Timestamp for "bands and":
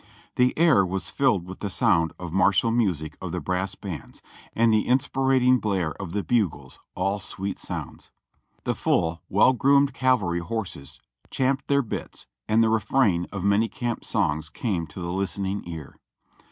3.75-4.73